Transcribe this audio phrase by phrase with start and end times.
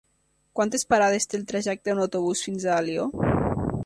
[0.59, 3.07] Quantes parades té el trajecte en autobús fins a Alió?